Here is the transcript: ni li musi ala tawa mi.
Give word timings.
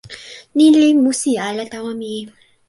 ni 0.55 0.67
li 0.79 0.89
musi 1.03 1.31
ala 1.47 1.63
tawa 1.73 1.91
mi. 1.99 2.11